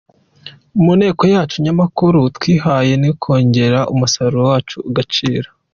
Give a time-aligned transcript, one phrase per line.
[0.83, 5.49] Mu ntego yacu nyamukuru twihaye ni ukongerera umusaruro wacu agaciro.